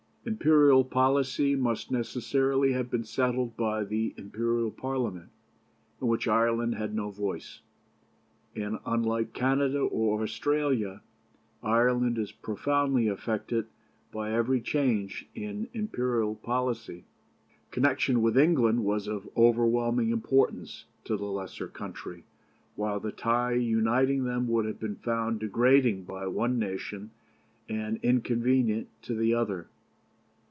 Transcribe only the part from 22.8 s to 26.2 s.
the tie uniting them would have been found degrading